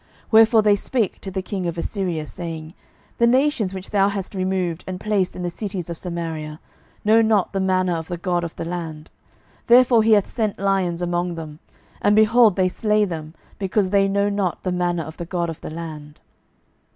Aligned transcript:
12:017:026 0.31 0.31
Wherefore 0.31 0.61
they 0.63 0.75
spake 0.75 1.21
to 1.21 1.29
the 1.29 1.41
king 1.43 1.67
of 1.67 1.77
Assyria, 1.77 2.25
saying, 2.25 2.73
The 3.19 3.27
nations 3.27 3.71
which 3.71 3.91
thou 3.91 4.09
hast 4.09 4.33
removed, 4.33 4.83
and 4.87 4.99
placed 4.99 5.35
in 5.35 5.43
the 5.43 5.49
cities 5.51 5.91
of 5.91 5.97
Samaria, 5.99 6.59
know 7.05 7.21
not 7.21 7.53
the 7.53 7.59
manner 7.59 7.93
of 7.93 8.07
the 8.07 8.17
God 8.17 8.43
of 8.43 8.55
the 8.55 8.65
land: 8.65 9.11
therefore 9.67 10.01
he 10.01 10.13
hath 10.13 10.27
sent 10.27 10.57
lions 10.57 11.03
among 11.03 11.35
them, 11.35 11.59
and, 12.01 12.15
behold, 12.15 12.55
they 12.55 12.67
slay 12.67 13.05
them, 13.05 13.35
because 13.59 13.91
they 13.91 14.07
know 14.07 14.27
not 14.27 14.63
the 14.63 14.71
manner 14.71 15.03
of 15.03 15.17
the 15.17 15.25
God 15.25 15.51
of 15.51 15.61
the 15.61 15.69
land. 15.69 16.19